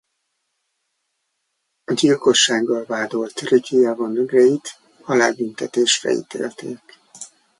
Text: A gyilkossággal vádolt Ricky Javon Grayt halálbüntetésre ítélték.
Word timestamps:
A 1.83 1.93
gyilkossággal 1.93 2.85
vádolt 2.85 3.39
Ricky 3.39 3.75
Javon 3.77 4.13
Grayt 4.25 4.77
halálbüntetésre 5.01 6.11
ítélték. 6.11 6.79